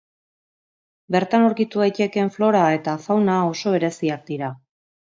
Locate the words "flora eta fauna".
2.39-3.39